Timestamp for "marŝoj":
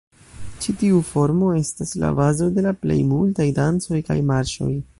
4.31-4.71